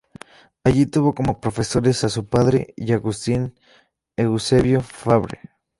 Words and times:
Allí 0.63 0.87
tuvo 0.87 1.13
como 1.13 1.39
profesores 1.39 2.03
a 2.03 2.09
su 2.09 2.25
padre 2.25 2.73
y 2.75 2.91
a 2.91 2.95
Agustín 2.95 3.53
Eusebio 4.17 4.81
Fabre. 4.81 5.39